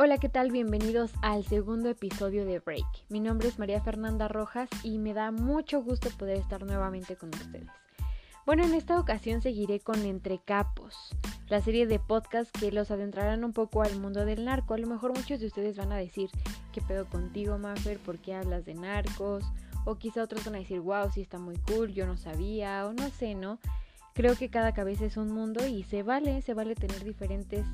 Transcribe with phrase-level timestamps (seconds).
[0.00, 0.52] Hola, ¿qué tal?
[0.52, 2.86] Bienvenidos al segundo episodio de Break.
[3.08, 7.30] Mi nombre es María Fernanda Rojas y me da mucho gusto poder estar nuevamente con
[7.30, 7.66] ustedes.
[8.46, 10.94] Bueno, en esta ocasión seguiré con Entre Capos,
[11.48, 14.74] la serie de podcasts que los adentrarán un poco al mundo del narco.
[14.74, 16.30] A lo mejor muchos de ustedes van a decir,
[16.72, 17.98] ¿qué pedo contigo, Maffer?
[17.98, 19.42] ¿Por qué hablas de narcos?
[19.84, 22.92] O quizá otros van a decir, wow, sí está muy cool, yo no sabía, o
[22.92, 23.58] no sé, ¿no?
[24.14, 27.66] Creo que cada cabeza es un mundo y se vale, se vale tener diferentes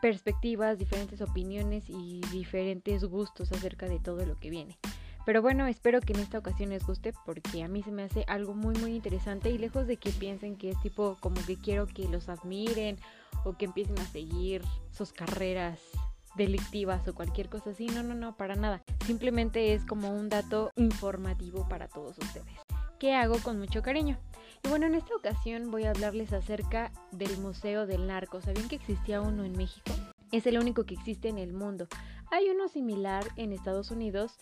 [0.00, 4.78] perspectivas, diferentes opiniones y diferentes gustos acerca de todo lo que viene.
[5.26, 8.24] Pero bueno, espero que en esta ocasión les guste porque a mí se me hace
[8.26, 11.86] algo muy muy interesante y lejos de que piensen que es tipo como que quiero
[11.86, 12.98] que los admiren
[13.44, 15.78] o que empiecen a seguir sus carreras
[16.36, 18.82] delictivas o cualquier cosa así, no, no, no, para nada.
[19.06, 22.46] Simplemente es como un dato informativo para todos ustedes,
[23.00, 24.18] que hago con mucho cariño.
[24.62, 28.40] Y bueno, en esta ocasión voy a hablarles acerca del Museo del Narco.
[28.42, 29.90] ¿Sabían que existía uno en México?
[30.30, 31.88] Es el único que existe en el mundo.
[32.30, 34.38] Hay uno similar en Estados Unidos,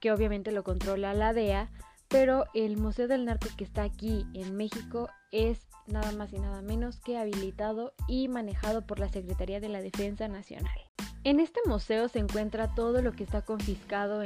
[0.00, 1.68] que obviamente lo controla la DEA,
[2.06, 6.62] pero el Museo del Narco que está aquí en México es nada más y nada
[6.62, 10.78] menos que habilitado y manejado por la Secretaría de la Defensa Nacional.
[11.24, 14.22] En este museo se encuentra todo lo que está confiscado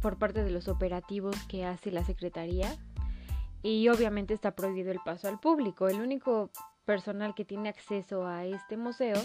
[0.00, 2.78] por parte de los operativos que hace la Secretaría
[3.62, 5.88] y obviamente está prohibido el paso al público.
[5.88, 6.50] El único
[6.84, 9.16] personal que tiene acceso a este museo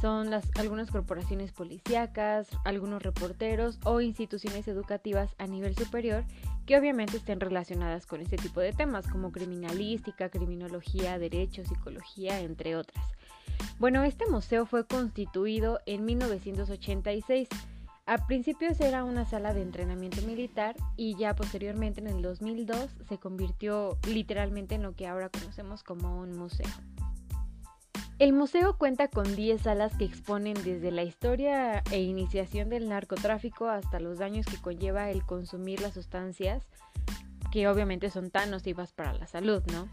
[0.00, 6.24] son las, algunas corporaciones policíacas, algunos reporteros o instituciones educativas a nivel superior
[6.66, 12.76] que obviamente estén relacionadas con este tipo de temas como criminalística, criminología, derecho, psicología, entre
[12.76, 13.04] otras.
[13.78, 17.48] Bueno, este museo fue constituido en 1986
[18.10, 23.18] a principios era una sala de entrenamiento militar y ya posteriormente en el 2002 se
[23.18, 26.66] convirtió literalmente en lo que ahora conocemos como un museo.
[28.18, 33.68] El museo cuenta con 10 salas que exponen desde la historia e iniciación del narcotráfico
[33.68, 36.66] hasta los daños que conlleva el consumir las sustancias
[37.52, 39.88] que obviamente son tan nocivas para la salud, ¿no?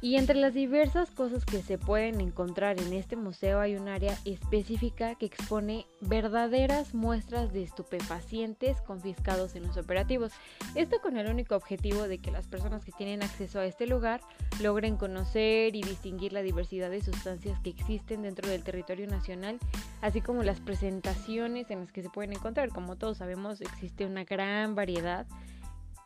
[0.00, 4.16] Y entre las diversas cosas que se pueden encontrar en este museo hay un área
[4.24, 10.30] específica que expone verdaderas muestras de estupefacientes confiscados en los operativos.
[10.76, 14.20] Esto con el único objetivo de que las personas que tienen acceso a este lugar
[14.62, 19.58] logren conocer y distinguir la diversidad de sustancias que existen dentro del territorio nacional,
[20.00, 22.68] así como las presentaciones en las que se pueden encontrar.
[22.68, 25.26] Como todos sabemos, existe una gran variedad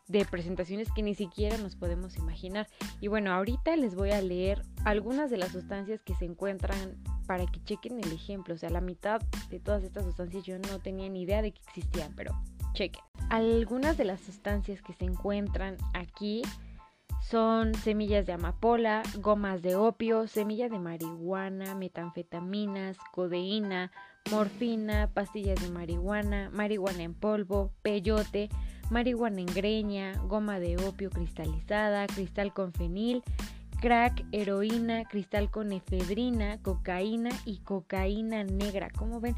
[0.09, 2.69] de presentaciones que ni siquiera nos podemos imaginar.
[3.01, 6.97] Y bueno, ahorita les voy a leer algunas de las sustancias que se encuentran
[7.27, 8.55] para que chequen el ejemplo.
[8.55, 9.21] O sea, la mitad
[9.51, 12.33] de todas estas sustancias yo no tenía ni idea de que existían, pero
[12.75, 13.03] chequen.
[13.31, 16.43] Algunas de las sustancias que se encuentran aquí
[17.23, 23.93] son semillas de amapola, gomas de opio, semillas de marihuana, metanfetaminas, codeína,
[24.31, 28.49] morfina, pastillas de marihuana, marihuana en polvo, peyote,
[28.91, 33.23] marihuana en greña, goma de opio cristalizada, cristal con fenil,
[33.81, 38.91] crack, heroína, cristal con efedrina, cocaína y cocaína negra.
[38.97, 39.35] ¿Cómo ven?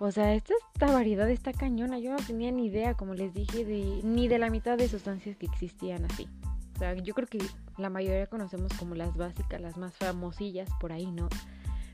[0.00, 1.98] O sea, esta, esta variedad está cañona.
[1.98, 5.36] Yo no tenía ni idea, como les dije, de, ni de la mitad de sustancias
[5.36, 6.28] que existían así.
[6.76, 7.38] O sea, yo creo que
[7.78, 11.28] la mayoría conocemos como las básicas, las más famosillas por ahí, ¿no?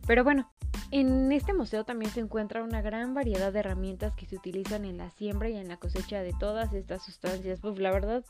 [0.06, 0.50] Pero bueno,
[0.91, 4.99] en este museo también se encuentra una gran variedad de herramientas que se utilizan en
[4.99, 7.61] la siembra y en la cosecha de todas estas sustancias.
[7.61, 8.25] Pues la verdad,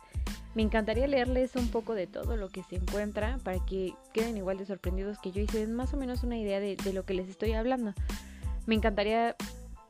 [0.55, 4.57] me encantaría leerles un poco de todo lo que se encuentra para que queden igual
[4.57, 7.15] de sorprendidos que yo y se den más o menos una idea de, lo que
[7.15, 7.93] les estoy hablando.
[8.67, 9.37] Me encantaría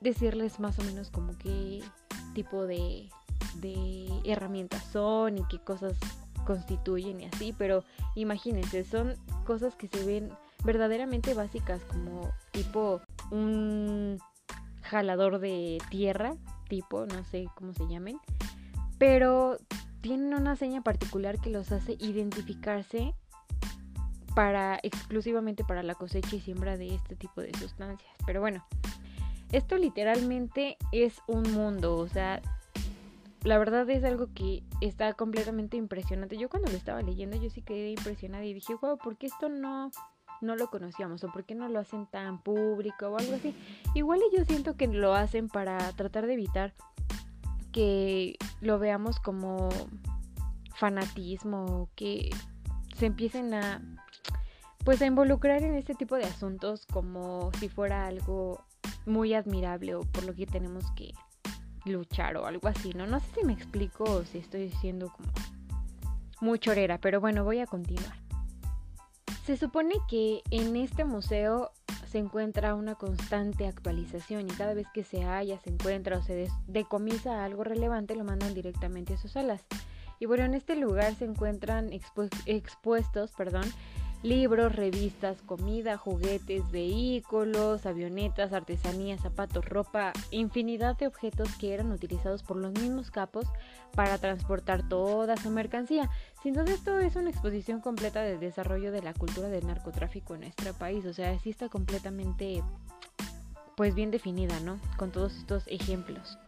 [0.00, 1.82] decirles más o menos como qué
[2.34, 3.08] tipo de,
[3.60, 5.96] de herramientas son y qué cosas
[6.44, 9.14] constituyen y así, pero imagínense, son
[9.44, 10.30] cosas que se ven
[10.64, 14.18] verdaderamente básicas como tipo un
[14.82, 16.34] jalador de tierra,
[16.68, 18.18] tipo, no sé cómo se llamen,
[18.98, 19.58] pero
[20.00, 23.14] tienen una seña particular que los hace identificarse
[24.34, 28.12] para exclusivamente para la cosecha y siembra de este tipo de sustancias.
[28.26, 28.66] Pero bueno,
[29.52, 32.42] esto literalmente es un mundo, o sea,
[33.44, 36.36] la verdad es algo que está completamente impresionante.
[36.36, 39.48] Yo cuando lo estaba leyendo yo sí quedé impresionada y dije, wow, ¿por qué esto
[39.48, 39.90] no
[40.44, 43.54] no lo conocíamos o por qué no lo hacen tan público o algo así.
[43.94, 46.74] Igual yo siento que lo hacen para tratar de evitar
[47.72, 49.68] que lo veamos como
[50.76, 52.30] fanatismo, que
[52.96, 53.82] se empiecen a
[54.84, 58.62] pues a involucrar en este tipo de asuntos como si fuera algo
[59.06, 61.14] muy admirable o por lo que tenemos que
[61.86, 63.06] luchar o algo así, ¿no?
[63.06, 65.32] No sé si me explico o si estoy diciendo como
[66.40, 68.23] muy chorera, pero bueno, voy a continuar.
[69.44, 71.70] Se supone que en este museo
[72.06, 76.48] se encuentra una constante actualización y cada vez que se halla, se encuentra o se
[76.66, 79.66] decomisa algo relevante, lo mandan directamente a sus salas.
[80.18, 81.90] Y bueno, en este lugar se encuentran
[82.46, 83.70] expuestos, perdón,
[84.24, 92.42] libros, revistas, comida, juguetes, vehículos, avionetas, artesanías, zapatos, ropa, infinidad de objetos que eran utilizados
[92.42, 93.46] por los mismos capos
[93.94, 96.10] para transportar toda su mercancía.
[96.42, 100.40] Sin duda esto es una exposición completa del desarrollo de la cultura del narcotráfico en
[100.40, 102.62] nuestro país, o sea, sí está completamente
[103.76, 104.80] pues bien definida, ¿no?
[104.96, 106.38] Con todos estos ejemplos.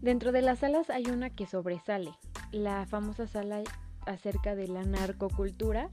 [0.00, 2.12] Dentro de las salas hay una que sobresale,
[2.50, 3.62] la famosa sala
[4.06, 5.90] acerca de la narcocultura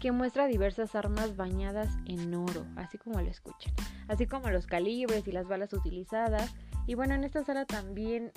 [0.00, 3.72] que muestra diversas armas bañadas en oro, así como lo escuchan,
[4.08, 6.54] así como los calibres y las balas utilizadas.
[6.86, 8.32] Y bueno, en esta sala también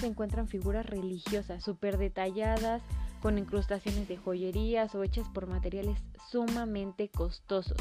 [0.00, 2.82] se encuentran figuras religiosas súper detalladas,
[3.20, 5.98] con incrustaciones de joyerías o hechas por materiales
[6.30, 7.78] sumamente costosos.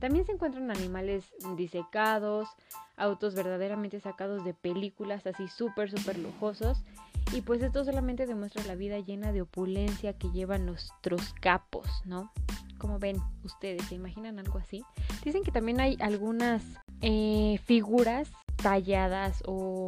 [0.00, 2.48] También se encuentran animales disecados,
[2.96, 6.82] autos verdaderamente sacados de películas así súper, súper lujosos.
[7.32, 12.32] Y pues esto solamente demuestra la vida llena de opulencia que llevan nuestros capos, ¿no?
[12.78, 14.82] Como ven ustedes, ¿se imaginan algo así?
[15.24, 16.62] Dicen que también hay algunas
[17.02, 19.86] eh, figuras talladas o,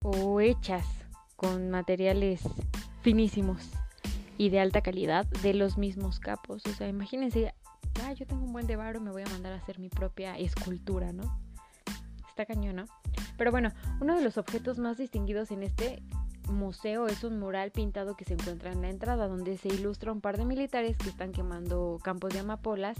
[0.00, 0.86] o hechas
[1.34, 2.42] con materiales
[3.02, 3.68] finísimos
[4.38, 6.64] y de alta calidad de los mismos capos.
[6.66, 7.52] O sea, imagínense,
[8.04, 11.12] ah, yo tengo un buen de me voy a mandar a hacer mi propia escultura,
[11.12, 11.40] ¿no?
[12.28, 12.84] Está cañón, ¿no?
[13.38, 16.02] Pero bueno, uno de los objetos más distinguidos en este
[16.46, 20.20] museo es un mural pintado que se encuentra en la entrada donde se ilustra un
[20.20, 22.96] par de militares que están quemando campos de amapolas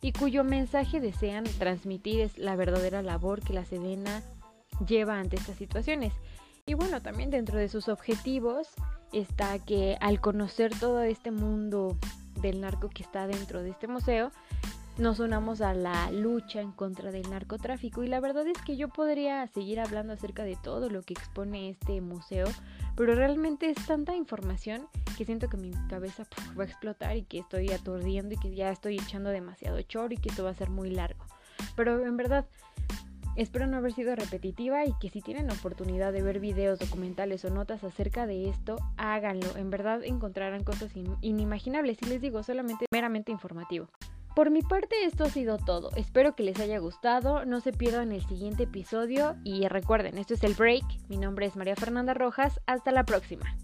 [0.00, 4.22] y cuyo mensaje desean transmitir es la verdadera labor que la Sedena
[4.86, 6.12] lleva ante estas situaciones.
[6.66, 8.68] Y bueno, también dentro de sus objetivos
[9.12, 11.96] está que al conocer todo este mundo
[12.40, 14.30] del narco que está dentro de este museo,
[14.98, 18.88] nos unamos a la lucha en contra del narcotráfico y la verdad es que yo
[18.88, 22.46] podría seguir hablando acerca de todo lo que expone este museo,
[23.00, 24.86] pero realmente es tanta información
[25.16, 26.24] que siento que mi cabeza
[26.54, 30.18] va a explotar y que estoy aturdiendo y que ya estoy echando demasiado choro y
[30.18, 31.24] que esto va a ser muy largo.
[31.76, 32.44] Pero en verdad,
[33.36, 37.48] espero no haber sido repetitiva y que si tienen oportunidad de ver videos, documentales o
[37.48, 39.56] notas acerca de esto, háganlo.
[39.56, 40.92] En verdad encontrarán cosas
[41.22, 43.88] inimaginables y les digo, solamente meramente informativo.
[44.34, 48.12] Por mi parte esto ha sido todo, espero que les haya gustado, no se pierdan
[48.12, 49.36] el siguiente episodio.
[49.44, 53.56] Y recuerden, esto es el break, mi nombre es María Fernanda Rojas, hasta la próxima.